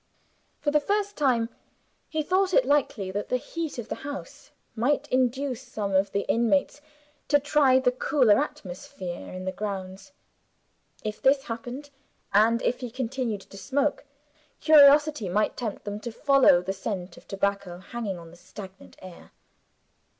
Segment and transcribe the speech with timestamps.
[0.61, 1.49] For the first time,
[2.09, 6.21] he thought it likely that the heat in the house might induce some of the
[6.21, 6.81] inmates
[7.27, 10.11] to try the cooler atmosphere in the grounds.
[11.03, 11.91] If this happened,
[12.33, 14.03] and if he continued to smoke,
[14.59, 19.31] curiosity might tempt them to follow the scent of tobacco hanging on the stagnant air.